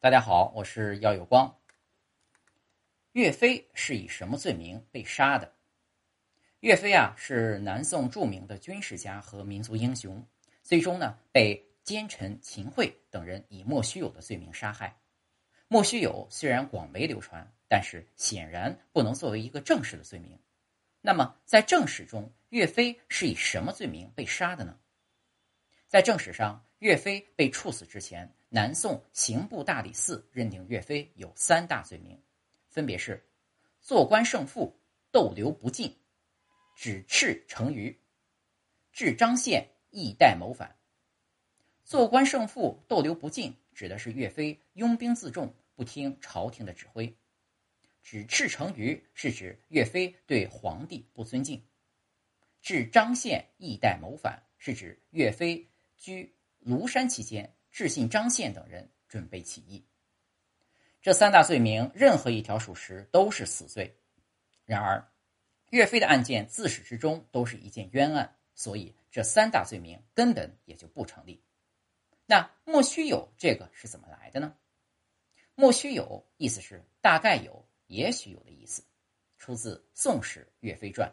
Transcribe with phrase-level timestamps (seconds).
[0.00, 1.58] 大家好，我是姚有光。
[3.14, 5.52] 岳飞是以什么罪名被杀的？
[6.60, 10.24] 岳飞啊，是南宋著名的军事家和民族英雄，
[10.62, 14.96] 最终呢被奸臣秦桧等人以莫须有的罪名杀害。
[15.66, 20.38] 莫须有虽然广为流传，但是显然不能作为一个正式的罪名。
[21.00, 24.78] 那么在正史中，岳飞是以什么罪名被杀的呢？
[25.88, 32.18] 在正史上，岳飞被处死之前，南宋刑部大理寺认定岳飞有三大罪名，
[32.68, 33.28] 分别是
[33.80, 34.74] 做官胜负、
[35.10, 35.94] 逗留不尽、
[36.74, 37.98] 指斥成虞、
[38.92, 40.76] 致张宪意代谋反。
[41.84, 47.06] 做官胜负、逗留不尽，指的是岳飞拥兵自重，不听朝廷的指挥；
[48.02, 51.60] 指斥成虞是指岳飞对皇帝不尊敬；
[52.60, 55.68] 致张宪意代谋反是指岳飞。
[55.96, 56.32] 居
[56.64, 59.86] 庐山期间，致信张宪等人准备起义。
[61.00, 63.96] 这三大罪名，任何一条属实都是死罪。
[64.64, 65.12] 然而，
[65.70, 71.40] 岳飞的案件自始至终都是一件冤案，所以这三大罪名根本也就不成立。
[72.26, 74.56] 那莫须有这个是怎么来的呢？
[75.54, 78.82] 莫须有意思是大概有、也许有的意思，
[79.36, 81.08] 出自《宋史·岳飞传》，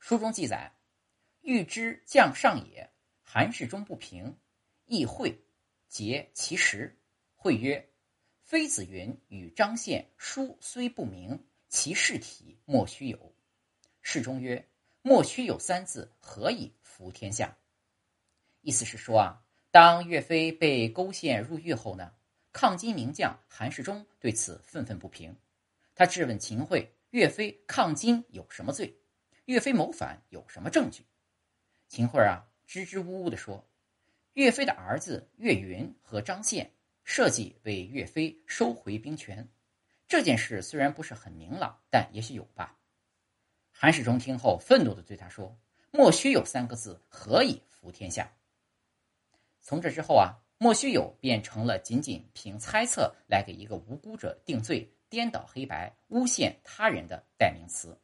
[0.00, 0.72] 书中记载
[1.42, 2.90] ：“欲知将上也。”
[3.22, 4.36] 韩世忠不平，
[4.86, 5.40] 议会，
[5.88, 6.94] 结其实。
[7.34, 7.88] 会曰
[8.42, 13.32] ：“妃子云与张宪书虽不明，其事体莫须有。”
[14.02, 14.68] 世忠曰
[15.02, 17.56] ：“莫须有三字，何以服天下？”
[18.62, 22.12] 意思是说啊，当岳飞被勾陷入狱后呢，
[22.52, 25.36] 抗金名将韩世忠对此愤愤不平。
[25.94, 29.00] 他质问秦桧：“岳飞抗金有什么罪？
[29.44, 31.04] 岳飞谋反有什么证据？”
[31.88, 32.44] 秦桧啊。
[32.66, 33.66] 支支吾吾地说
[34.38, 36.70] ：“岳飞的儿子岳云和张宪
[37.02, 39.48] 设计为岳飞收回兵权，
[40.06, 42.78] 这件事虽然不是很明朗，但也许有吧。”
[43.74, 45.58] 韩世忠听后愤怒地对他说
[45.90, 48.32] ：“莫须有三个字，何以服天下？”
[49.60, 58.00] 从这之后啊，莫须有变成了仅仅凭猜测来给一个无辜者定罪、颠倒黑白、诬陷他人的代名词。